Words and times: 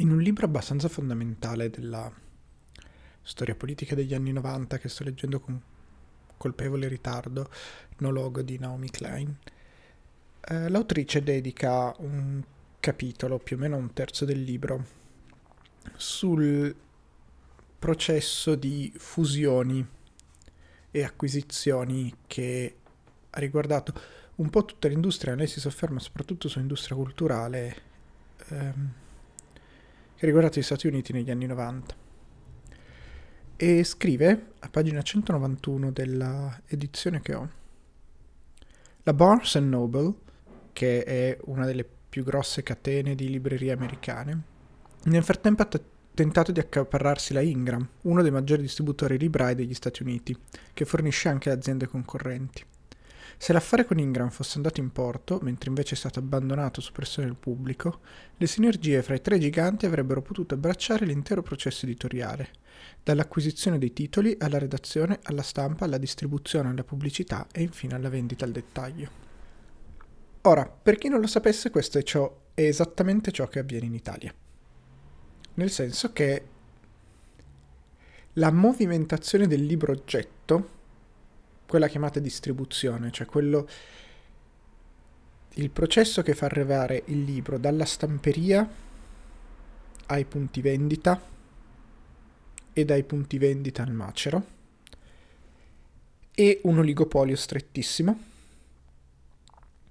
In 0.00 0.10
un 0.10 0.20
libro 0.22 0.46
abbastanza 0.46 0.88
fondamentale 0.88 1.68
della 1.68 2.10
storia 3.20 3.54
politica 3.54 3.94
degli 3.94 4.14
anni 4.14 4.32
90 4.32 4.78
che 4.78 4.88
sto 4.88 5.04
leggendo 5.04 5.40
con 5.40 5.60
colpevole 6.38 6.88
ritardo, 6.88 7.50
No 7.98 8.10
Logo 8.10 8.40
di 8.40 8.58
Naomi 8.58 8.88
Klein, 8.88 9.36
eh, 10.40 10.70
l'autrice 10.70 11.22
dedica 11.22 11.94
un 11.98 12.42
capitolo, 12.80 13.38
più 13.40 13.56
o 13.56 13.58
meno 13.58 13.76
un 13.76 13.92
terzo 13.92 14.24
del 14.24 14.42
libro, 14.42 14.86
sul 15.96 16.74
processo 17.78 18.54
di 18.54 18.90
fusioni 18.96 19.86
e 20.90 21.04
acquisizioni 21.04 22.14
che 22.26 22.76
ha 23.28 23.38
riguardato 23.38 23.92
un 24.36 24.48
po' 24.48 24.64
tutta 24.64 24.88
l'industria, 24.88 25.34
lei 25.34 25.46
si 25.46 25.60
sofferma 25.60 26.00
soprattutto 26.00 26.48
sull'industria 26.48 26.96
culturale. 26.96 27.82
Ehm, 28.48 28.99
che 30.20 30.26
riguarda 30.26 30.50
gli 30.54 30.62
Stati 30.62 30.86
Uniti 30.86 31.14
negli 31.14 31.30
anni 31.30 31.46
90. 31.46 31.94
E 33.56 33.84
scrive, 33.84 34.48
a 34.58 34.68
pagina 34.68 35.00
191 35.00 35.90
della 35.92 36.60
edizione 36.66 37.22
che 37.22 37.34
ho, 37.34 37.48
la 39.02 39.14
Barnes 39.14 39.54
Noble, 39.54 40.12
che 40.74 41.04
è 41.04 41.38
una 41.44 41.64
delle 41.64 41.88
più 42.10 42.22
grosse 42.22 42.62
catene 42.62 43.14
di 43.14 43.30
librerie 43.30 43.72
americane, 43.72 44.42
nel 45.04 45.24
frattempo 45.24 45.62
ha 45.62 45.64
t- 45.64 45.80
tentato 46.12 46.52
di 46.52 46.60
accaparrarsi 46.60 47.32
la 47.32 47.40
Ingram, 47.40 47.88
uno 48.02 48.20
dei 48.20 48.30
maggiori 48.30 48.60
distributori 48.60 49.16
librai 49.16 49.54
degli 49.54 49.72
Stati 49.72 50.02
Uniti, 50.02 50.36
che 50.74 50.84
fornisce 50.84 51.30
anche 51.30 51.48
aziende 51.48 51.86
concorrenti. 51.86 52.62
Se 53.42 53.54
l'affare 53.54 53.86
con 53.86 53.98
Ingram 53.98 54.28
fosse 54.28 54.56
andato 54.56 54.80
in 54.80 54.92
porto, 54.92 55.38
mentre 55.40 55.70
invece 55.70 55.94
è 55.94 55.96
stato 55.96 56.18
abbandonato 56.18 56.82
su 56.82 56.92
pressione 56.92 57.26
del 57.26 57.38
pubblico, 57.38 58.00
le 58.36 58.46
sinergie 58.46 59.02
fra 59.02 59.14
i 59.14 59.22
tre 59.22 59.38
giganti 59.38 59.86
avrebbero 59.86 60.20
potuto 60.20 60.52
abbracciare 60.52 61.06
l'intero 61.06 61.40
processo 61.40 61.86
editoriale, 61.86 62.50
dall'acquisizione 63.02 63.78
dei 63.78 63.94
titoli 63.94 64.36
alla 64.38 64.58
redazione, 64.58 65.20
alla 65.22 65.40
stampa, 65.40 65.86
alla 65.86 65.96
distribuzione, 65.96 66.68
alla 66.68 66.84
pubblicità 66.84 67.46
e 67.50 67.62
infine 67.62 67.94
alla 67.94 68.10
vendita 68.10 68.44
al 68.44 68.50
dettaglio. 68.50 69.08
Ora, 70.42 70.66
per 70.66 70.98
chi 70.98 71.08
non 71.08 71.20
lo 71.20 71.26
sapesse, 71.26 71.70
questo 71.70 71.96
è, 71.96 72.02
ciò, 72.02 72.42
è 72.52 72.60
esattamente 72.60 73.32
ciò 73.32 73.48
che 73.48 73.60
avviene 73.60 73.86
in 73.86 73.94
Italia. 73.94 74.34
Nel 75.54 75.70
senso 75.70 76.12
che 76.12 76.44
la 78.34 78.52
movimentazione 78.52 79.46
del 79.46 79.64
libro 79.64 79.92
oggetto 79.92 80.79
quella 81.70 81.86
chiamata 81.86 82.18
distribuzione, 82.18 83.12
cioè 83.12 83.28
quello 83.28 83.68
il 85.54 85.70
processo 85.70 86.20
che 86.20 86.34
fa 86.34 86.46
arrivare 86.46 87.04
il 87.06 87.22
libro 87.22 87.58
dalla 87.58 87.84
stamperia 87.84 88.68
ai 90.06 90.24
punti 90.24 90.60
vendita 90.62 91.22
e 92.72 92.84
dai 92.84 93.04
punti 93.04 93.38
vendita 93.38 93.84
al 93.84 93.92
macero 93.92 94.44
e 96.34 96.60
un 96.64 96.78
oligopolio 96.78 97.36
strettissimo 97.36 98.20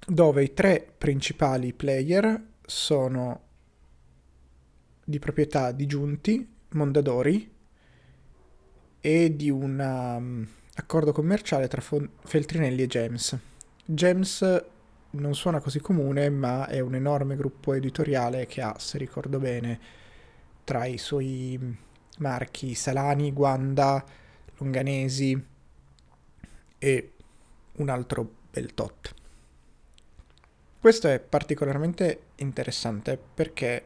dove 0.06 0.44
i 0.44 0.54
tre 0.54 0.86
principali 0.98 1.72
player 1.72 2.44
sono 2.66 3.42
di 5.06 5.18
proprietà 5.18 5.72
di 5.72 5.86
Giunti, 5.86 6.46
Mondadori 6.72 7.50
e 9.00 9.34
di 9.34 9.50
una 9.50 10.58
accordo 10.76 11.12
commerciale 11.12 11.68
tra 11.68 11.82
Feltrinelli 11.82 12.84
e 12.84 12.88
James. 12.88 13.38
James 13.86 14.66
non 15.12 15.34
suona 15.34 15.60
così 15.60 15.80
comune, 15.80 16.30
ma 16.30 16.68
è 16.68 16.80
un 16.80 16.96
enorme 16.96 17.36
gruppo 17.36 17.74
editoriale 17.74 18.46
che 18.46 18.62
ha, 18.62 18.78
se 18.78 18.98
ricordo 18.98 19.40
bene, 19.40 19.80
tra 20.64 20.86
i 20.86 20.98
suoi 20.98 21.78
marchi 22.20 22.76
Salani, 22.76 23.32
Guanda, 23.32 24.04
Longanesi 24.58 25.46
e 26.78 27.14
un 27.74 27.90
altro 27.90 28.32
bel 28.52 28.74
tot. 28.74 29.14
Questo 30.80 31.08
è 31.08 31.20
particolarmente 31.20 32.28
interessante 32.36 33.18
perché 33.18 33.86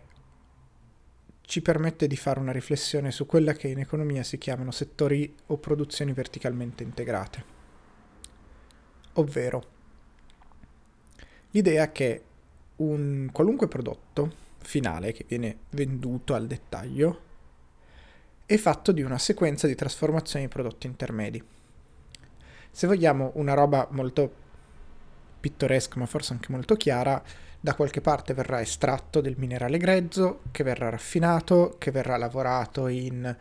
ci 1.45 1.61
permette 1.61 2.07
di 2.07 2.15
fare 2.15 2.39
una 2.39 2.51
riflessione 2.51 3.11
su 3.11 3.25
quella 3.25 3.53
che 3.53 3.67
in 3.67 3.79
economia 3.79 4.23
si 4.23 4.37
chiamano 4.37 4.71
settori 4.71 5.35
o 5.47 5.57
produzioni 5.57 6.13
verticalmente 6.13 6.83
integrate. 6.83 7.43
Ovvero, 9.13 9.63
l'idea 11.51 11.91
che 11.91 12.23
un 12.77 13.29
qualunque 13.31 13.67
prodotto 13.67 14.41
finale 14.59 15.11
che 15.11 15.25
viene 15.27 15.57
venduto 15.71 16.33
al 16.33 16.47
dettaglio 16.47 17.31
è 18.45 18.57
fatto 18.57 18.91
di 18.91 19.01
una 19.01 19.17
sequenza 19.17 19.67
di 19.67 19.75
trasformazioni 19.75 20.45
di 20.45 20.51
prodotti 20.51 20.87
intermedi. 20.87 21.43
Se 22.71 22.87
vogliamo 22.87 23.31
una 23.35 23.53
roba 23.53 23.87
molto 23.91 24.41
pittoresca 25.39 25.99
ma 25.99 26.05
forse 26.05 26.33
anche 26.33 26.51
molto 26.51 26.75
chiara, 26.75 27.21
da 27.63 27.75
qualche 27.75 28.01
parte 28.01 28.33
verrà 28.33 28.59
estratto 28.59 29.21
del 29.21 29.35
minerale 29.37 29.77
grezzo, 29.77 30.41
che 30.51 30.65
verrà 30.65 30.89
raffinato, 30.89 31.77
che 31.77 31.91
verrà 31.91 32.17
lavorato 32.17 32.87
in 32.87 33.33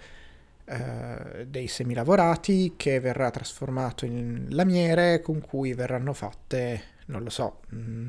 eh, 0.65 1.47
dei 1.49 1.67
semilavorati, 1.67 2.75
che 2.77 3.01
verrà 3.01 3.33
trasformato 3.33 4.05
in 4.05 4.47
lamiere 4.51 5.21
con 5.23 5.41
cui 5.41 5.75
verranno 5.75 6.13
fatte, 6.13 6.83
non 7.07 7.25
lo 7.25 7.31
so, 7.31 7.63
mh, 7.71 7.77
mm, 7.77 8.09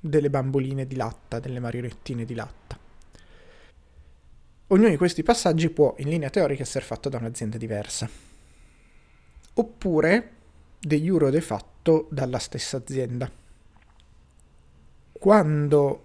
delle 0.00 0.30
bamboline 0.30 0.84
di 0.84 0.96
latta, 0.96 1.38
delle 1.38 1.60
marionettine 1.60 2.24
di 2.24 2.34
latta. 2.34 2.76
Ognuno 4.66 4.88
di 4.88 4.96
questi 4.96 5.22
passaggi 5.22 5.70
può 5.70 5.94
in 5.98 6.08
linea 6.08 6.28
teorica 6.28 6.64
essere 6.64 6.84
fatto 6.84 7.08
da 7.08 7.18
un'azienda 7.18 7.56
diversa. 7.56 8.10
Oppure 9.54 10.30
de 10.80 11.00
jure 11.00 11.30
de 11.30 11.40
fatto 11.40 12.08
dalla 12.10 12.40
stessa 12.40 12.78
azienda 12.78 13.44
quando 15.18 16.04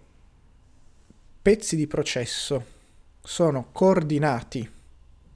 pezzi 1.42 1.76
di 1.76 1.88
processo 1.88 2.80
sono 3.22 3.68
coordinati 3.72 4.70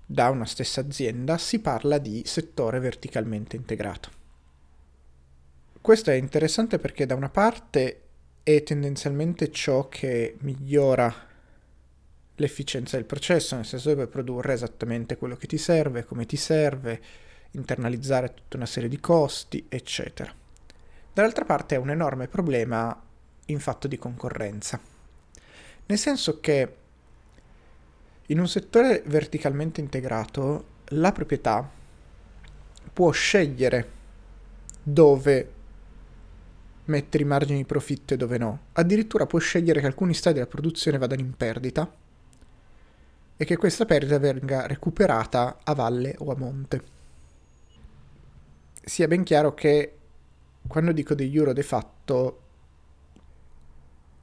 da 0.06 0.30
una 0.30 0.46
stessa 0.46 0.82
azienda, 0.82 1.38
si 1.38 1.60
parla 1.60 1.98
di 1.98 2.24
settore 2.26 2.80
verticalmente 2.80 3.56
integrato. 3.56 4.10
Questo 5.82 6.10
è 6.10 6.16
interessante 6.16 6.80
perché 6.80 7.06
da 7.06 7.16
una 7.16 7.30
parte 7.30 8.02
è 8.44 8.64
tendenzialmente 8.64 9.52
ciò 9.52 9.88
che 9.88 10.38
migliora 10.40 11.14
l'efficienza 12.36 12.98
del 12.98 13.06
processo, 13.06 13.56
nel 13.56 13.66
senso 13.66 13.90
che 13.90 13.96
puoi 13.96 14.08
produrre 14.08 14.54
esattamente 14.54 15.18
quello 15.18 15.36
che 15.36 15.48
ti 15.48 15.58
serve, 15.58 16.06
come 16.06 16.26
ti 16.26 16.38
serve, 16.38 17.02
internalizzare 17.52 18.34
tutta 18.34 18.58
una 18.58 18.66
serie 18.66 18.90
di 18.90 19.00
costi, 19.00 19.66
eccetera. 19.70 20.34
Dall'altra 21.14 21.46
parte 21.46 21.76
è 21.76 21.80
un 21.80 21.90
enorme 21.92 22.28
problema 22.28 23.05
in 23.46 23.60
fatto 23.60 23.88
di 23.88 23.98
concorrenza. 23.98 24.80
Nel 25.88 25.98
senso 25.98 26.40
che 26.40 26.76
in 28.28 28.40
un 28.40 28.48
settore 28.48 29.04
verticalmente 29.06 29.82
integrato 29.82 30.74
la 30.90 31.12
proprietà 31.12 31.70
può 32.92 33.12
scegliere 33.12 33.92
dove 34.82 35.52
mettere 36.86 37.24
i 37.24 37.28
margini 37.28 37.60
di 37.60 37.66
profitto 37.66 38.14
e 38.14 38.18
dove 38.18 38.38
no. 38.38 38.60
Addirittura 38.74 39.26
può 39.26 39.40
scegliere 39.40 39.80
che 39.80 39.86
alcuni 39.86 40.14
stadi 40.14 40.36
della 40.36 40.48
produzione 40.48 40.98
vadano 40.98 41.22
in 41.22 41.36
perdita 41.36 41.92
e 43.38 43.46
che 43.46 43.58
questa 43.58 43.86
perdita 43.86 44.18
venga 44.18 44.66
recuperata 44.66 45.60
a 45.64 45.74
valle 45.74 46.16
o 46.20 46.32
a 46.32 46.36
monte. 46.38 46.84
Sia 48.84 49.08
ben 49.08 49.24
chiaro 49.24 49.54
che 49.54 49.98
quando 50.68 50.92
dico 50.92 51.16
degli 51.16 51.36
euro 51.36 51.54
de 51.54 51.64
fatto 51.64 52.42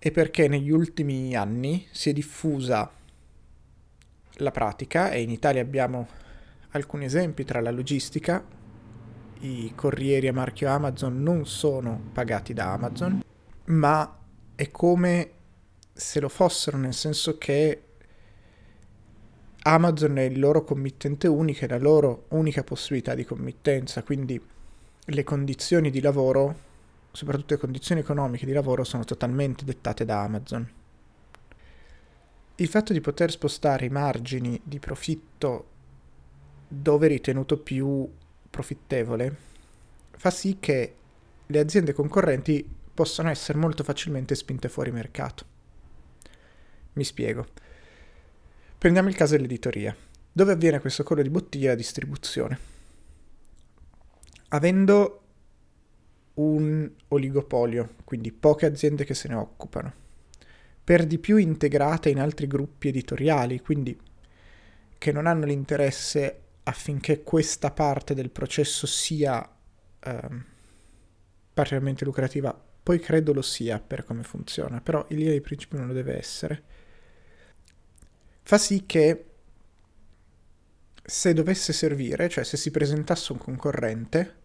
e 0.05 0.11
perché 0.11 0.49
negli 0.49 0.73
ultimi 0.73 1.37
anni 1.37 1.87
si 1.93 2.11
è 2.11 2.13
diffusa 2.13 2.91
la 4.39 4.51
pratica 4.51 5.13
e 5.13 5.23
in 5.23 5.31
Italia 5.31 5.63
abbiamo 5.63 6.09
alcuni 6.71 7.05
esempi 7.05 7.45
tra 7.45 7.61
la 7.61 7.71
logistica, 7.71 8.45
i 9.43 9.73
corrieri 9.77 10.27
a 10.27 10.33
marchio 10.33 10.69
Amazon 10.69 11.23
non 11.23 11.47
sono 11.47 12.09
pagati 12.13 12.53
da 12.53 12.73
Amazon, 12.73 13.23
ma 13.67 14.19
è 14.57 14.73
come 14.73 15.31
se 15.93 16.19
lo 16.19 16.29
fossero, 16.29 16.79
nel 16.79 16.95
senso 16.95 17.39
che 17.39 17.83
Amazon 19.63 20.19
è 20.19 20.23
il 20.23 20.41
loro 20.41 20.65
committente 20.65 21.29
unico, 21.29 21.65
è 21.65 21.69
la 21.69 21.79
loro 21.79 22.25
unica 22.31 22.65
possibilità 22.65 23.15
di 23.15 23.25
committenza, 23.25 24.03
quindi 24.03 24.45
le 25.05 25.23
condizioni 25.23 25.91
di 25.91 26.01
lavoro 26.01 26.71
soprattutto 27.13 27.55
le 27.55 27.61
condizioni 27.61 28.01
economiche 28.01 28.47
di 28.47 28.53
lavoro, 28.53 28.85
sono 28.85 29.05
totalmente 29.05 29.65
dettate 29.65 30.05
da 30.05 30.23
Amazon. 30.23 30.69
Il 32.57 32.69
fatto 32.69 32.93
di 32.93 33.01
poter 33.01 33.31
spostare 33.31 33.87
i 33.87 33.91
margini 33.91 34.61
di 34.63 34.79
profitto 34.79 35.69
dove 36.69 37.07
ritenuto 37.07 37.59
più 37.59 38.11
profittevole 38.49 39.51
fa 40.17 40.31
sì 40.31 40.59
che 40.61 40.95
le 41.47 41.59
aziende 41.59 41.93
concorrenti 41.93 42.67
possano 42.95 43.31
essere 43.31 43.59
molto 43.59 43.83
facilmente 43.83 44.35
spinte 44.35 44.69
fuori 44.69 44.91
mercato. 44.91 45.45
Mi 46.95 47.05
spiego. 47.05 47.47
Prendiamo 48.79 49.09
il 49.09 49.17
caso 49.17 49.37
dell'editoria. 49.37 49.97
Dove 50.31 50.53
avviene 50.53 50.81
questo 50.81 51.03
collo 51.03 51.23
di 51.23 51.31
bottiglia 51.31 51.71
la 51.71 51.75
distribuzione? 51.75 52.59
Avendo 54.49 55.22
un 56.35 56.91
oligopolio, 57.09 57.95
quindi 58.05 58.33
poche 58.33 58.67
aziende 58.67 59.05
che 59.05 59.15
se 59.15 59.29
ne 59.29 59.35
occupano, 59.35 59.93
per 60.83 61.07
di 61.07 61.19
più 61.19 61.37
integrate 61.37 62.11
in 62.11 62.21
altri 62.21 62.47
gruppi 62.47 62.89
editoriali, 62.89 63.61
quindi 63.61 63.99
che 64.99 65.13
non 65.13 65.27
hanno 65.27 65.45
l'interesse 65.45 66.41
affinché 66.65 67.23
questa 67.23 67.71
parte 67.71 68.15
del 68.15 68.31
processo 68.31 68.87
sia 68.87 69.43
eh, 70.01 70.29
particolarmente 71.53 72.05
lucrativa, 72.05 72.59
poi 72.83 72.99
credo 72.99 73.33
lo 73.33 73.43
sia 73.43 73.79
per 73.81 74.05
come 74.05 74.23
funziona, 74.23 74.81
però 74.81 75.05
in 75.09 75.19
linea 75.19 75.33
di 75.33 75.41
principio 75.41 75.79
non 75.79 75.89
lo 75.89 75.93
deve 75.93 76.17
essere, 76.17 76.63
fa 78.43 78.59
sì 78.59 78.85
che 78.87 79.27
se 81.05 81.35
dovesse 81.35 81.73
servire, 81.73 82.29
cioè 82.29 82.45
se 82.45 82.57
si 82.57 82.71
presentasse 82.71 83.33
un 83.33 83.39
concorrente, 83.39 84.41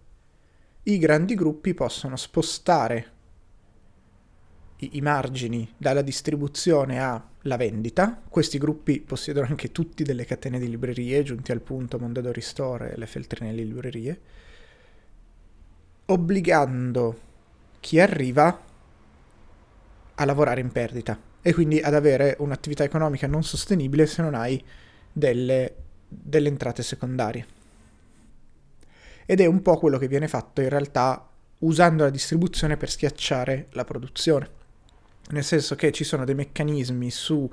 i 0.87 0.97
grandi 0.99 1.35
gruppi 1.35 1.73
possono 1.73 2.15
spostare 2.15 3.11
i, 4.77 4.91
i 4.93 5.01
margini 5.01 5.69
dalla 5.75 6.01
distribuzione 6.01 6.99
alla 6.99 7.57
vendita. 7.57 8.21
Questi 8.27 8.57
gruppi 8.57 9.01
possiedono 9.01 9.47
anche 9.47 9.71
tutti 9.71 10.03
delle 10.03 10.25
catene 10.25 10.59
di 10.59 10.69
librerie, 10.69 11.23
giunti 11.23 11.51
al 11.51 11.61
punto 11.61 11.99
Mondadori 11.99 12.39
Store 12.39 12.93
e 12.93 12.97
le 12.97 13.05
Feltrinelli 13.05 13.65
Librerie, 13.65 14.21
obbligando 16.05 17.19
chi 17.81 17.99
arriva 17.99 18.63
a 20.15 20.25
lavorare 20.25 20.61
in 20.61 20.71
perdita 20.71 21.19
e 21.41 21.53
quindi 21.53 21.79
ad 21.79 21.93
avere 21.93 22.37
un'attività 22.39 22.85
economica 22.85 23.27
non 23.27 23.43
sostenibile 23.43 24.05
se 24.05 24.21
non 24.21 24.35
hai 24.35 24.63
delle, 25.11 25.75
delle 26.07 26.47
entrate 26.47 26.81
secondarie. 26.81 27.56
Ed 29.27 29.41
è 29.41 29.45
un 29.45 29.61
po' 29.61 29.77
quello 29.77 29.99
che 29.99 30.07
viene 30.07 30.27
fatto 30.27 30.61
in 30.61 30.69
realtà 30.69 31.29
usando 31.59 32.03
la 32.03 32.09
distribuzione 32.09 32.77
per 32.77 32.89
schiacciare 32.89 33.67
la 33.71 33.83
produzione 33.83 34.55
nel 35.29 35.43
senso 35.43 35.75
che 35.75 35.91
ci 35.91 36.03
sono 36.03 36.25
dei 36.25 36.35
meccanismi 36.35 37.09
su 37.09 37.49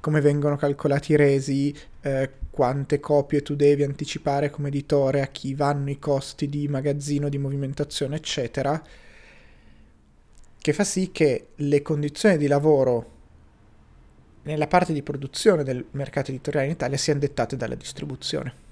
come 0.00 0.20
vengono 0.20 0.56
calcolati 0.56 1.12
i 1.12 1.16
resi, 1.16 1.76
eh, 2.02 2.30
quante 2.50 3.00
copie 3.00 3.42
tu 3.42 3.56
devi 3.56 3.82
anticipare 3.82 4.50
come 4.50 4.68
editore, 4.68 5.22
a 5.22 5.26
chi 5.26 5.54
vanno 5.54 5.90
i 5.90 5.98
costi 5.98 6.48
di 6.48 6.68
magazzino, 6.68 7.28
di 7.28 7.38
movimentazione, 7.38 8.16
eccetera, 8.16 8.80
che 10.60 10.72
fa 10.72 10.84
sì 10.84 11.10
che 11.10 11.48
le 11.56 11.82
condizioni 11.82 12.36
di 12.36 12.46
lavoro 12.46 13.16
nella 14.42 14.68
parte 14.68 14.92
di 14.92 15.02
produzione 15.02 15.64
del 15.64 15.84
mercato 15.90 16.30
editoriale 16.30 16.66
in 16.66 16.72
Italia 16.74 16.96
siano 16.96 17.18
dettate 17.18 17.56
dalla 17.56 17.74
distribuzione. 17.74 18.66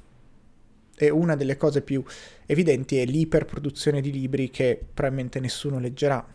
E 0.97 1.11
una 1.11 1.37
delle 1.37 1.57
cose 1.57 1.83
più 1.83 2.03
evidenti 2.47 2.99
è 2.99 3.05
l'iperproduzione 3.05 4.01
di 4.01 4.11
libri 4.11 4.51
che 4.51 4.81
probabilmente 4.93 5.41
nessuno 5.41 5.79
leggerà, 5.79 6.27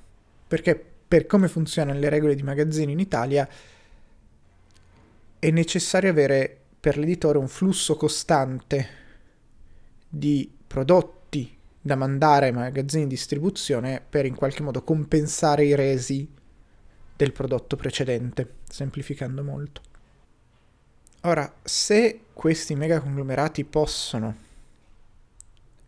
perché 0.47 0.83
per 1.07 1.25
come 1.25 1.47
funzionano 1.47 1.99
le 1.99 2.09
regole 2.09 2.35
di 2.35 2.43
magazzino 2.43 2.91
in 2.91 2.99
Italia, 2.99 3.47
è 5.39 5.49
necessario 5.49 6.11
avere 6.11 6.57
per 6.79 6.97
l'editore 6.97 7.37
un 7.37 7.47
flusso 7.47 7.95
costante 7.95 8.87
di 10.07 10.49
prodotti 10.67 11.57
da 11.81 11.95
mandare 11.95 12.45
ai 12.47 12.51
magazzini 12.51 13.03
di 13.03 13.09
distribuzione 13.09 14.01
per 14.07 14.25
in 14.25 14.35
qualche 14.35 14.61
modo 14.61 14.83
compensare 14.83 15.65
i 15.65 15.75
resi 15.75 16.29
del 17.15 17.31
prodotto 17.31 17.75
precedente, 17.75 18.55
semplificando 18.69 19.43
molto. 19.43 19.81
Ora, 21.21 21.51
se 21.61 22.21
questi 22.33 22.75
mega 22.75 22.99
conglomerati 22.99 23.63
possono 23.63 24.49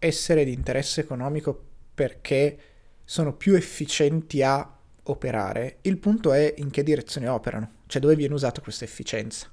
essere 0.05 0.43
di 0.43 0.51
interesse 0.51 0.99
economico 1.01 1.57
perché 1.93 2.57
sono 3.05 3.33
più 3.33 3.55
efficienti 3.55 4.43
a 4.43 4.77
operare, 5.03 5.77
il 5.81 5.97
punto 5.97 6.33
è 6.33 6.53
in 6.57 6.69
che 6.71 6.83
direzione 6.83 7.27
operano, 7.27 7.71
cioè 7.87 8.01
dove 8.01 8.15
viene 8.15 8.33
usata 8.33 8.61
questa 8.61 8.83
efficienza. 8.83 9.49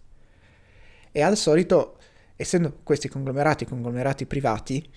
E 1.12 1.20
al 1.22 1.36
solito, 1.36 1.98
essendo 2.34 2.80
questi 2.82 3.08
conglomerati 3.08 3.64
conglomerati 3.64 4.26
privati, 4.26 4.90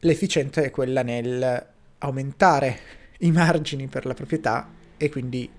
l'efficienza 0.00 0.60
è 0.60 0.70
quella 0.70 1.02
nel 1.02 1.66
aumentare 1.98 2.78
i 3.20 3.32
margini 3.32 3.86
per 3.86 4.04
la 4.04 4.12
proprietà 4.12 4.68
e 4.98 5.08
quindi 5.08 5.50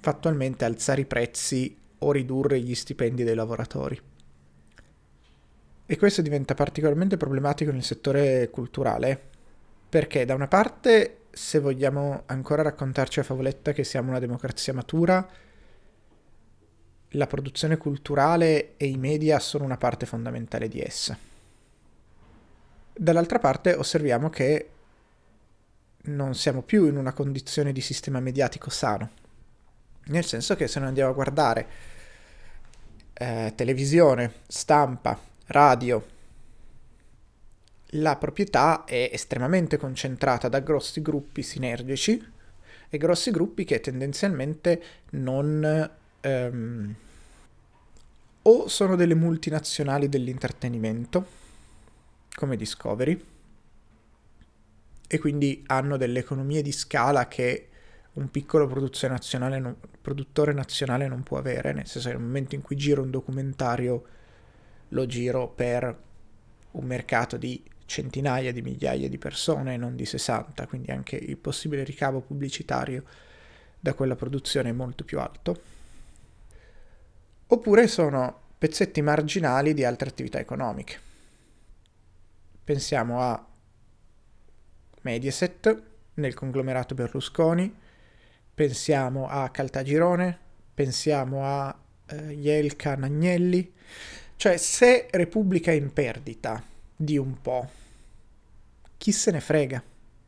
fattualmente 0.00 0.64
alzare 0.64 1.02
i 1.02 1.06
prezzi 1.06 1.76
o 1.98 2.10
ridurre 2.10 2.58
gli 2.60 2.74
stipendi 2.74 3.22
dei 3.22 3.34
lavoratori. 3.34 4.00
E 5.90 5.98
questo 5.98 6.22
diventa 6.22 6.54
particolarmente 6.54 7.16
problematico 7.16 7.72
nel 7.72 7.82
settore 7.82 8.48
culturale, 8.48 9.20
perché 9.88 10.24
da 10.24 10.34
una 10.34 10.46
parte 10.46 11.22
se 11.32 11.58
vogliamo 11.58 12.22
ancora 12.26 12.62
raccontarci 12.62 13.18
a 13.18 13.24
favoletta 13.24 13.72
che 13.72 13.82
siamo 13.82 14.10
una 14.10 14.20
democrazia 14.20 14.72
matura, 14.72 15.28
la 17.08 17.26
produzione 17.26 17.76
culturale 17.76 18.76
e 18.76 18.86
i 18.86 18.96
media 18.98 19.40
sono 19.40 19.64
una 19.64 19.78
parte 19.78 20.06
fondamentale 20.06 20.68
di 20.68 20.80
essa. 20.80 21.18
Dall'altra 22.92 23.40
parte 23.40 23.74
osserviamo 23.74 24.30
che 24.30 24.70
non 26.02 26.36
siamo 26.36 26.62
più 26.62 26.86
in 26.86 26.98
una 26.98 27.12
condizione 27.12 27.72
di 27.72 27.80
sistema 27.80 28.20
mediatico 28.20 28.70
sano, 28.70 29.10
nel 30.04 30.24
senso 30.24 30.54
che 30.54 30.68
se 30.68 30.78
noi 30.78 30.86
andiamo 30.86 31.10
a 31.10 31.14
guardare 31.14 31.66
eh, 33.12 33.52
televisione, 33.56 34.34
stampa, 34.46 35.29
radio, 35.50 36.04
la 37.94 38.16
proprietà 38.16 38.84
è 38.84 39.10
estremamente 39.12 39.76
concentrata 39.76 40.48
da 40.48 40.60
grossi 40.60 41.02
gruppi 41.02 41.42
sinergici 41.42 42.24
e 42.88 42.98
grossi 42.98 43.30
gruppi 43.30 43.64
che 43.64 43.80
tendenzialmente 43.80 44.82
non... 45.10 45.90
Um, 46.22 46.94
o 48.42 48.68
sono 48.68 48.96
delle 48.96 49.14
multinazionali 49.14 50.08
dell'intrattenimento, 50.08 51.26
come 52.34 52.56
Discovery, 52.56 53.22
e 55.06 55.18
quindi 55.18 55.62
hanno 55.66 55.96
delle 55.96 56.20
economie 56.20 56.62
di 56.62 56.72
scala 56.72 57.28
che 57.28 57.68
un 58.12 58.30
piccolo 58.30 58.66
produttore 58.66 60.52
nazionale 60.52 61.08
non 61.08 61.22
può 61.22 61.38
avere, 61.38 61.72
nel 61.72 61.86
senso 61.86 62.08
che 62.08 62.14
nel 62.14 62.24
momento 62.24 62.54
in 62.54 62.62
cui 62.62 62.76
giro 62.76 63.02
un 63.02 63.10
documentario 63.10 64.04
lo 64.90 65.06
giro 65.06 65.48
per 65.48 65.98
un 66.72 66.84
mercato 66.84 67.36
di 67.36 67.62
centinaia 67.86 68.52
di 68.52 68.62
migliaia 68.62 69.08
di 69.08 69.18
persone, 69.18 69.76
non 69.76 69.96
di 69.96 70.04
60, 70.04 70.66
quindi 70.66 70.92
anche 70.92 71.16
il 71.16 71.36
possibile 71.36 71.82
ricavo 71.82 72.20
pubblicitario 72.20 73.02
da 73.80 73.94
quella 73.94 74.14
produzione 74.14 74.68
è 74.68 74.72
molto 74.72 75.04
più 75.04 75.18
alto. 75.18 75.60
Oppure 77.48 77.88
sono 77.88 78.48
pezzetti 78.58 79.02
marginali 79.02 79.74
di 79.74 79.84
altre 79.84 80.08
attività 80.08 80.38
economiche. 80.38 80.98
Pensiamo 82.62 83.20
a 83.20 83.44
Mediaset 85.02 85.82
nel 86.14 86.34
conglomerato 86.34 86.94
Berlusconi, 86.94 87.74
pensiamo 88.54 89.26
a 89.28 89.48
Caltagirone, 89.48 90.38
pensiamo 90.74 91.44
a 91.44 91.76
eh, 92.06 92.36
Jelka 92.36 92.94
Nagnelli, 92.94 93.72
cioè 94.40 94.56
se 94.56 95.06
Repubblica 95.10 95.70
è 95.70 95.74
in 95.74 95.92
perdita 95.92 96.64
di 96.96 97.18
un 97.18 97.42
po', 97.42 97.68
chi 98.96 99.12
se 99.12 99.30
ne 99.32 99.40
frega. 99.40 99.82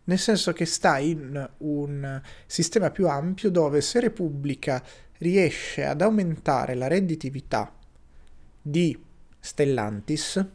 Nel 0.05 0.19
senso 0.19 0.53
che 0.53 0.67
sta 0.67 0.99
in 0.99 1.51
un 1.57 2.21
sistema 2.45 2.91
più 2.91 3.09
ampio 3.09 3.51
dove 3.51 3.81
se 3.81 4.01
Repubblica 4.01 4.85
riesce 5.17 5.87
ad 5.87 6.03
aumentare 6.03 6.75
la 6.75 6.89
redditività 6.89 7.75
di 8.61 9.03
Stellantis, 9.41 10.47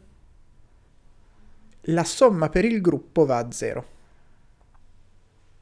la 1.80 2.04
somma 2.04 2.50
per 2.50 2.64
il 2.64 2.80
gruppo 2.80 3.26
va 3.26 3.38
a 3.38 3.50
zero. 3.50 3.86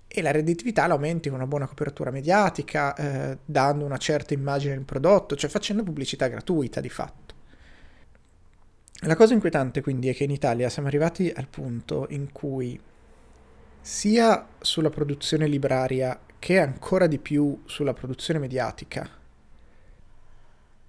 E 0.07 0.21
la 0.21 0.33
redditività 0.33 0.87
la 0.87 0.93
aumenti 0.93 1.31
con 1.31 1.39
una 1.39 1.49
buona 1.49 1.67
copertura 1.67 2.11
mediatica, 2.11 2.95
eh, 2.95 3.39
dando 3.43 3.87
una 3.87 3.97
certa 3.97 4.35
immagine 4.35 4.75
del 4.75 4.85
prodotto, 4.85 5.35
cioè 5.35 5.49
facendo 5.49 5.83
pubblicità 5.83 6.29
gratuita 6.29 6.83
di 6.83 6.91
fatto. 6.91 7.36
La 9.01 9.15
cosa 9.15 9.35
inquietante 9.35 9.83
quindi 9.83 10.09
è 10.09 10.15
che 10.15 10.25
in 10.25 10.31
Italia 10.31 10.71
siamo 10.71 10.89
arrivati 10.89 11.31
al 11.35 11.49
punto 11.49 12.07
in 12.11 12.33
cui 12.33 12.81
sia 13.81 14.49
sulla 14.59 14.91
produzione 14.91 15.47
libraria 15.47 16.19
che 16.39 16.59
ancora 16.59 17.07
di 17.07 17.19
più 17.19 17.63
sulla 17.67 17.93
produzione 17.93 18.39
mediatica 18.41 19.09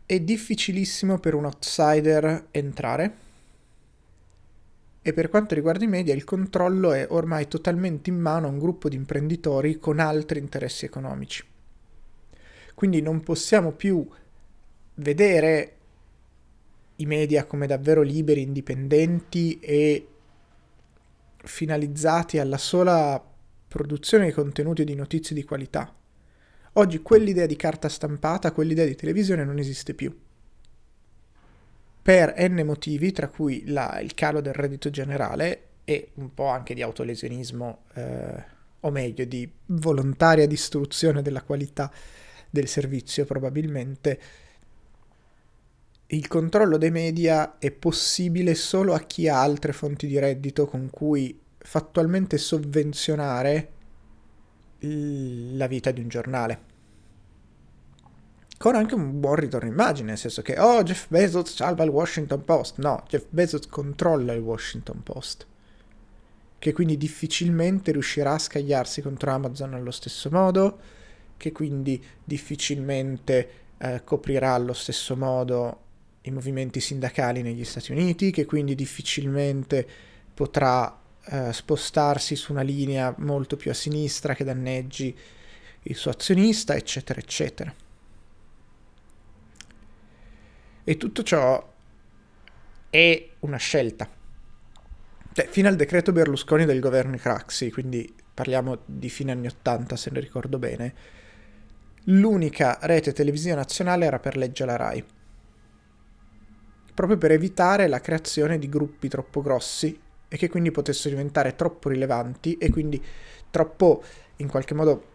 è 0.06 0.20
difficilissimo 0.22 1.20
per 1.20 1.34
un 1.34 1.46
outsider 1.46 2.48
entrare 2.52 3.18
e 5.02 5.12
per 5.14 5.30
quanto 5.30 5.54
riguarda 5.54 5.84
i 5.84 5.88
media 5.88 6.14
il 6.14 6.24
controllo 6.24 6.94
è 6.94 7.06
ormai 7.10 7.50
totalmente 7.50 8.10
in 8.10 8.18
mano 8.18 8.48
a 8.48 8.50
un 8.50 8.58
gruppo 8.58 8.88
di 8.88 8.96
imprenditori 8.96 9.80
con 9.80 10.00
altri 10.00 10.40
interessi 10.40 10.86
economici. 10.86 11.46
Quindi 12.74 13.02
non 13.02 13.22
possiamo 13.22 13.72
più 13.72 14.08
vedere 14.96 15.77
i 16.98 17.06
media 17.06 17.46
come 17.46 17.68
davvero 17.68 18.02
liberi, 18.02 18.42
indipendenti 18.42 19.60
e 19.60 20.08
finalizzati 21.38 22.40
alla 22.40 22.58
sola 22.58 23.24
produzione 23.68 24.28
di 24.28 24.32
contenuti 24.32 24.82
e 24.82 24.86
di 24.86 24.96
notizie 24.96 25.36
di 25.36 25.44
qualità. 25.44 25.94
Oggi 26.74 27.02
quell'idea 27.02 27.46
di 27.46 27.56
carta 27.56 27.90
stampata, 27.90 28.52
quell'idea 28.52 28.86
di 28.86 28.96
televisione 28.96 29.44
non 29.44 29.58
esiste 29.58 29.94
più. 29.94 30.16
Per 32.02 32.34
n 32.38 32.62
motivi, 32.64 33.12
tra 33.12 33.28
cui 33.28 33.64
la, 33.68 34.00
il 34.00 34.14
calo 34.14 34.42
del 34.42 34.54
reddito 34.54 34.90
generale 34.90 35.64
e 35.84 36.12
un 36.16 36.34
po' 36.34 36.48
anche 36.48 36.74
di 36.74 36.82
autolesionismo, 36.82 37.84
eh, 37.94 38.56
o 38.82 38.92
meglio 38.92 39.26
di 39.26 39.50
volontaria 39.66 40.48
distruzione 40.48 41.22
della 41.22 41.42
qualità 41.42 41.92
del 42.50 42.68
servizio 42.68 43.26
probabilmente, 43.26 44.20
il 46.10 46.28
controllo 46.28 46.78
dei 46.78 46.92
media 46.92 47.58
è 47.58 47.70
possibile 47.72 48.56
solo 48.56 48.94
a 48.94 49.00
chi 49.00 49.28
ha 49.28 49.42
altre 49.42 49.74
fonti 49.74 50.08
di 50.08 50.18
reddito 50.18 50.66
con 50.66 50.90
cui 50.90 51.38
fattualmente 51.58 52.38
sovvenzionare 52.38 53.72
la 54.80 55.68
vita 55.68 55.92
di 55.92 56.00
un 56.00 56.08
giornale. 56.08 56.76
Con 58.58 58.76
anche 58.76 58.96
un 58.96 59.20
buon 59.20 59.36
ritorno 59.36 59.70
immagine, 59.70 60.10
nel 60.10 60.18
senso 60.18 60.42
che, 60.42 60.58
oh, 60.58 60.82
Jeff 60.82 61.08
Bezos 61.10 61.54
salva 61.54 61.84
il 61.84 61.90
Washington 61.90 62.44
Post. 62.44 62.80
No, 62.80 63.04
Jeff 63.08 63.26
Bezos 63.30 63.68
controlla 63.68 64.34
il 64.34 64.40
Washington 64.40 65.04
Post. 65.04 65.46
Che 66.58 66.74
quindi 66.74 66.98
difficilmente 66.98 67.92
riuscirà 67.92 68.34
a 68.34 68.40
scagliarsi 68.40 69.02
contro 69.02 69.30
Amazon 69.32 69.74
allo 69.74 69.92
stesso 69.92 70.30
modo, 70.32 70.80
che 71.36 71.52
quindi 71.52 72.04
difficilmente 72.24 73.50
eh, 73.78 74.04
coprirà 74.04 74.54
allo 74.54 74.74
stesso 74.74 75.16
modo 75.16 75.82
i 76.28 76.32
movimenti 76.32 76.80
sindacali 76.80 77.42
negli 77.42 77.64
Stati 77.64 77.92
Uniti, 77.92 78.32
che 78.32 78.46
quindi 78.46 78.76
difficilmente 78.76 79.88
potrà 80.34 81.00
eh, 81.26 81.52
spostarsi 81.52 82.36
su 82.36 82.52
una 82.52 82.62
linea 82.62 83.14
molto 83.20 83.56
più 83.56 83.72
a 83.72 83.74
sinistra 83.74 84.34
che 84.34 84.44
danneggi 84.44 85.18
il 85.84 85.96
suo 85.96 86.12
azionista, 86.12 86.76
eccetera, 86.76 87.20
eccetera. 87.20 87.74
E 90.84 90.98
tutto 90.98 91.24
ciò 91.24 91.74
è 92.90 93.30
una 93.40 93.58
scelta. 93.58 94.10
Cioè, 95.34 95.48
fino 95.50 95.68
al 95.68 95.76
decreto 95.76 96.12
Berlusconi 96.12 96.66
del 96.66 96.80
governo 96.80 97.18
Craxi, 97.18 97.72
quindi 97.72 98.14
parliamo 98.34 98.80
di 98.86 99.10
fine 99.10 99.32
anni 99.32 99.48
80 99.48 99.96
se 99.96 100.10
ne 100.12 100.20
ricordo 100.20 100.58
bene, 100.58 100.94
l'unica 102.06 102.78
rete 102.82 103.12
televisiva 103.14 103.56
nazionale 103.56 104.06
era 104.06 104.20
per 104.20 104.38
legge 104.38 104.66
la 104.66 104.76
RAI 104.76 105.04
proprio 106.98 107.20
per 107.20 107.30
evitare 107.30 107.88
la 107.88 108.02
creazione 108.02 108.58
di 108.58 108.68
gruppi 108.68 109.08
troppo 109.08 109.44
grossi 109.44 110.02
e 110.28 110.36
che 110.36 110.50
quindi 110.50 110.72
potessero 110.72 111.14
diventare 111.14 111.56
troppo 111.56 111.90
rilevanti 111.90 112.58
e 112.58 112.72
quindi 112.72 113.00
troppo, 113.52 114.02
in 114.38 114.48
qualche 114.48 114.74
modo, 114.74 115.06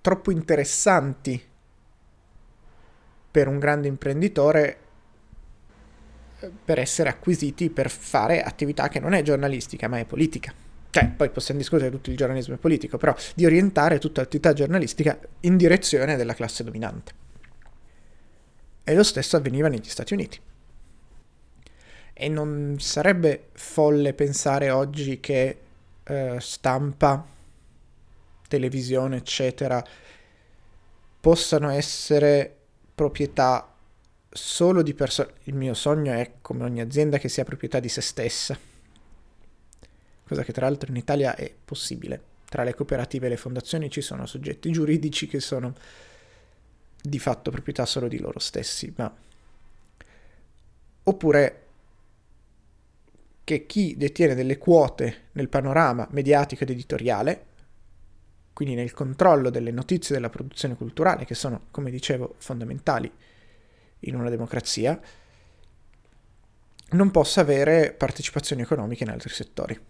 troppo 0.00 0.30
interessanti 0.30 1.38
per 3.30 3.48
un 3.48 3.58
grande 3.58 3.86
imprenditore 3.86 4.78
eh, 6.38 6.50
per 6.64 6.78
essere 6.78 7.10
acquisiti 7.10 7.68
per 7.68 7.90
fare 7.90 8.42
attività 8.42 8.88
che 8.88 9.00
non 9.00 9.12
è 9.12 9.20
giornalistica 9.20 9.88
ma 9.88 9.98
è 9.98 10.06
politica. 10.06 10.54
Cioè, 10.88 11.06
poi 11.14 11.28
possiamo 11.28 11.60
discutere 11.60 11.90
tutto 11.90 12.08
il 12.08 12.16
giornalismo 12.16 12.54
è 12.54 12.56
politico, 12.56 12.96
però 12.96 13.14
di 13.34 13.44
orientare 13.44 13.98
tutta 13.98 14.22
l'attività 14.22 14.54
giornalistica 14.54 15.18
in 15.40 15.58
direzione 15.58 16.16
della 16.16 16.32
classe 16.32 16.64
dominante. 16.64 17.26
E 18.88 18.94
lo 18.94 19.02
stesso 19.02 19.36
avveniva 19.36 19.68
negli 19.68 19.86
Stati 19.86 20.14
Uniti. 20.14 20.40
E 22.14 22.28
non 22.30 22.76
sarebbe 22.80 23.48
folle 23.52 24.14
pensare 24.14 24.70
oggi 24.70 25.20
che 25.20 25.58
eh, 26.04 26.36
stampa, 26.40 27.22
televisione, 28.48 29.18
eccetera, 29.18 29.84
possano 31.20 31.68
essere 31.68 32.56
proprietà 32.94 33.70
solo 34.30 34.80
di 34.80 34.94
persone. 34.94 35.32
Il 35.42 35.54
mio 35.54 35.74
sogno 35.74 36.14
è, 36.14 36.36
come 36.40 36.64
ogni 36.64 36.80
azienda, 36.80 37.18
che 37.18 37.28
sia 37.28 37.44
proprietà 37.44 37.80
di 37.80 37.90
se 37.90 38.00
stessa. 38.00 38.58
Cosa 40.26 40.42
che 40.42 40.52
tra 40.54 40.66
l'altro 40.66 40.88
in 40.88 40.96
Italia 40.96 41.34
è 41.34 41.54
possibile. 41.62 42.22
Tra 42.46 42.62
le 42.62 42.72
cooperative 42.72 43.26
e 43.26 43.28
le 43.28 43.36
fondazioni 43.36 43.90
ci 43.90 44.00
sono 44.00 44.24
soggetti 44.24 44.72
giuridici 44.72 45.26
che 45.26 45.40
sono 45.40 45.74
di 47.00 47.18
fatto 47.18 47.50
proprietà 47.50 47.86
solo 47.86 48.08
di 48.08 48.18
loro 48.18 48.38
stessi, 48.38 48.92
ma... 48.96 49.14
oppure 51.04 51.62
che 53.44 53.64
chi 53.64 53.96
detiene 53.96 54.34
delle 54.34 54.58
quote 54.58 55.28
nel 55.32 55.48
panorama 55.48 56.06
mediatico 56.10 56.64
ed 56.64 56.70
editoriale, 56.70 57.46
quindi 58.52 58.74
nel 58.74 58.92
controllo 58.92 59.48
delle 59.48 59.70
notizie 59.70 60.14
della 60.14 60.28
produzione 60.28 60.76
culturale, 60.76 61.24
che 61.24 61.34
sono, 61.34 61.66
come 61.70 61.90
dicevo, 61.90 62.34
fondamentali 62.38 63.10
in 64.00 64.14
una 64.16 64.28
democrazia, 64.28 65.00
non 66.90 67.10
possa 67.10 67.40
avere 67.40 67.92
partecipazioni 67.92 68.62
economiche 68.62 69.04
in 69.04 69.10
altri 69.10 69.30
settori. 69.32 69.80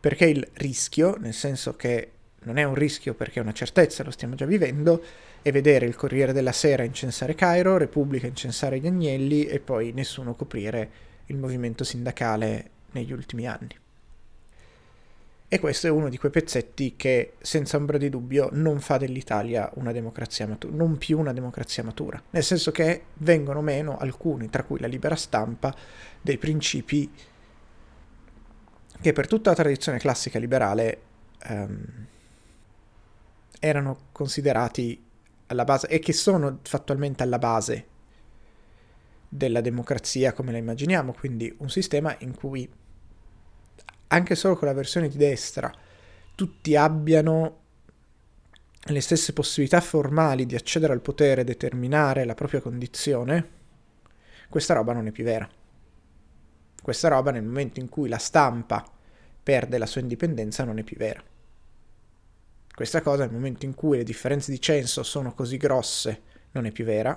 Perché 0.00 0.26
il 0.26 0.48
rischio, 0.54 1.16
nel 1.16 1.34
senso 1.34 1.76
che 1.76 2.12
non 2.42 2.56
è 2.56 2.64
un 2.64 2.74
rischio 2.74 3.14
perché 3.14 3.40
è 3.40 3.42
una 3.42 3.52
certezza, 3.52 4.02
lo 4.02 4.10
stiamo 4.10 4.34
già 4.34 4.46
vivendo, 4.46 5.02
è 5.42 5.52
vedere 5.52 5.86
il 5.86 5.96
Corriere 5.96 6.32
della 6.32 6.52
Sera 6.52 6.82
incensare 6.82 7.34
Cairo, 7.34 7.76
Repubblica 7.76 8.26
incensare 8.26 8.78
gli 8.78 8.86
Agnelli 8.86 9.44
e 9.44 9.60
poi 9.60 9.92
nessuno 9.92 10.34
coprire 10.34 10.90
il 11.26 11.36
movimento 11.36 11.84
sindacale 11.84 12.70
negli 12.92 13.12
ultimi 13.12 13.46
anni. 13.46 13.76
E 15.52 15.58
questo 15.58 15.88
è 15.88 15.90
uno 15.90 16.08
di 16.08 16.16
quei 16.16 16.30
pezzetti 16.30 16.94
che, 16.94 17.32
senza 17.40 17.76
ombra 17.76 17.98
di 17.98 18.08
dubbio, 18.08 18.50
non 18.52 18.78
fa 18.78 18.98
dell'Italia 18.98 19.68
una 19.74 19.90
democrazia 19.90 20.46
matura, 20.46 20.76
non 20.76 20.96
più 20.96 21.18
una 21.18 21.32
democrazia 21.32 21.82
matura, 21.82 22.22
nel 22.30 22.44
senso 22.44 22.70
che 22.70 23.02
vengono 23.14 23.60
meno 23.60 23.98
alcuni, 23.98 24.48
tra 24.48 24.62
cui 24.62 24.78
la 24.78 24.86
libera 24.86 25.16
stampa, 25.16 25.74
dei 26.20 26.38
principi 26.38 27.10
che 29.00 29.12
per 29.12 29.26
tutta 29.26 29.50
la 29.50 29.56
tradizione 29.56 29.98
classica 29.98 30.38
liberale 30.38 31.00
um, 31.48 32.06
erano 33.60 34.08
considerati 34.10 35.06
alla 35.46 35.64
base 35.64 35.86
e 35.86 36.00
che 36.00 36.12
sono 36.12 36.58
fattualmente 36.62 37.22
alla 37.22 37.38
base 37.38 37.86
della 39.28 39.60
democrazia 39.60 40.32
come 40.32 40.50
la 40.50 40.58
immaginiamo, 40.58 41.12
quindi 41.12 41.54
un 41.58 41.70
sistema 41.70 42.16
in 42.20 42.34
cui 42.34 42.68
anche 44.08 44.34
solo 44.34 44.56
con 44.56 44.66
la 44.66 44.74
versione 44.74 45.08
di 45.08 45.16
destra 45.16 45.72
tutti 46.34 46.74
abbiano 46.74 47.58
le 48.82 49.00
stesse 49.00 49.32
possibilità 49.32 49.80
formali 49.80 50.46
di 50.46 50.54
accedere 50.54 50.92
al 50.92 51.00
potere 51.00 51.42
e 51.42 51.44
determinare 51.44 52.24
la 52.24 52.34
propria 52.34 52.60
condizione, 52.60 53.58
questa 54.48 54.74
roba 54.74 54.92
non 54.94 55.06
è 55.06 55.12
più 55.12 55.22
vera. 55.22 55.48
Questa 56.82 57.08
roba 57.08 57.30
nel 57.30 57.44
momento 57.44 57.78
in 57.78 57.88
cui 57.88 58.08
la 58.08 58.18
stampa 58.18 58.84
perde 59.42 59.78
la 59.78 59.86
sua 59.86 60.00
indipendenza 60.00 60.64
non 60.64 60.78
è 60.78 60.82
più 60.82 60.96
vera. 60.96 61.22
Questa 62.80 63.02
cosa 63.02 63.24
nel 63.24 63.34
momento 63.34 63.66
in 63.66 63.74
cui 63.74 63.98
le 63.98 64.04
differenze 64.04 64.50
di 64.50 64.58
censo 64.58 65.02
sono 65.02 65.34
così 65.34 65.58
grosse 65.58 66.22
non 66.52 66.64
è 66.64 66.72
più 66.72 66.86
vera. 66.86 67.14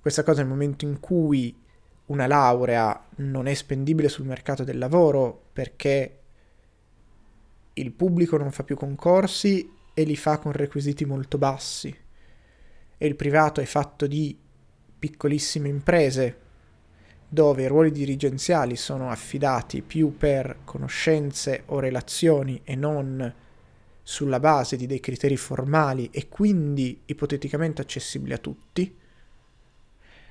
Questa 0.00 0.24
cosa 0.24 0.40
nel 0.40 0.50
momento 0.50 0.84
in 0.84 0.98
cui 0.98 1.56
una 2.06 2.26
laurea 2.26 3.06
non 3.18 3.46
è 3.46 3.54
spendibile 3.54 4.08
sul 4.08 4.26
mercato 4.26 4.64
del 4.64 4.78
lavoro 4.78 5.44
perché 5.52 6.18
il 7.74 7.92
pubblico 7.92 8.36
non 8.36 8.50
fa 8.50 8.64
più 8.64 8.74
concorsi 8.74 9.72
e 9.94 10.02
li 10.02 10.16
fa 10.16 10.38
con 10.38 10.50
requisiti 10.50 11.04
molto 11.04 11.38
bassi 11.38 11.96
e 12.98 13.06
il 13.06 13.14
privato 13.14 13.60
è 13.60 13.64
fatto 13.64 14.08
di 14.08 14.36
piccolissime 14.98 15.68
imprese 15.68 16.38
dove 17.28 17.62
i 17.62 17.68
ruoli 17.68 17.92
dirigenziali 17.92 18.74
sono 18.74 19.08
affidati 19.08 19.82
più 19.82 20.16
per 20.16 20.62
conoscenze 20.64 21.62
o 21.66 21.78
relazioni 21.78 22.60
e 22.64 22.74
non 22.74 23.44
sulla 24.08 24.38
base 24.38 24.76
di 24.76 24.86
dei 24.86 25.00
criteri 25.00 25.36
formali 25.36 26.10
e 26.12 26.28
quindi 26.28 27.02
ipoteticamente 27.06 27.82
accessibili 27.82 28.34
a 28.34 28.38
tutti, 28.38 28.96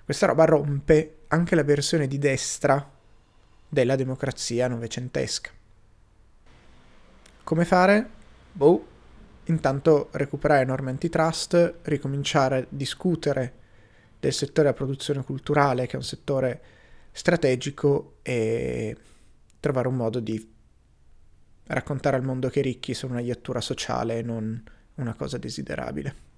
questa 0.06 0.28
roba 0.28 0.46
rompe 0.46 1.24
anche 1.28 1.56
la 1.56 1.64
versione 1.64 2.08
di 2.08 2.18
destra 2.18 2.90
della 3.68 3.98
democrazia 3.98 4.70
novecentesca. 4.70 5.52
Come 7.44 7.66
fare? 7.66 8.10
Boh, 8.54 8.86
intanto 9.44 10.08
recuperare 10.14 10.64
norme 10.64 10.92
antitrust, 10.92 11.80
ricominciare 11.82 12.58
a 12.58 12.66
discutere 12.70 13.54
del 14.22 14.32
settore 14.32 14.70
della 14.70 14.74
produzione 14.74 15.22
culturale, 15.22 15.86
che 15.86 15.94
è 15.94 15.98
un 15.98 16.04
settore 16.04 16.62
strategico, 17.12 18.20
e 18.22 18.96
trovare 19.60 19.90
un 19.90 19.96
modo 19.98 20.22
di 20.22 20.54
raccontare 21.68 22.16
al 22.16 22.24
mondo 22.24 22.50
che 22.50 22.60
i 22.60 22.64
ricchi 22.64 22.94
sono 22.94 23.14
una 23.14 23.22
iattura 23.22 23.62
sociale 23.62 24.20
e 24.20 24.22
non 24.22 24.64
una 24.96 25.14
cosa 25.14 25.38
desiderabile. 25.38 26.34